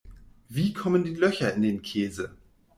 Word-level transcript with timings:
Wie 0.49 0.73
kommen 0.73 1.03
die 1.03 1.13
Löcher 1.13 1.53
in 1.53 1.61
den 1.61 1.83
Käse? 1.83 2.35